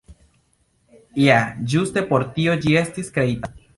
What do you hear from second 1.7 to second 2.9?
ĝuste por tio ĝi